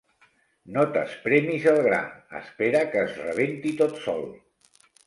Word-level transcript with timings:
No 0.77 0.85
t'espremis 0.95 1.67
el 1.73 1.79
gra: 1.89 2.01
espera 2.43 2.85
que 2.95 3.07
es 3.07 3.17
rebenti 3.23 3.79
tot 3.85 4.07
sol. 4.09 4.31